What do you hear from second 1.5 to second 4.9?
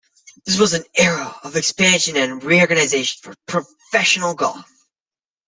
expansion and reorganization for professional golf.